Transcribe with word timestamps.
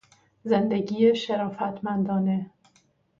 زندگی 0.43 1.15
شرافت 1.15 1.83
مندانه 1.83 2.49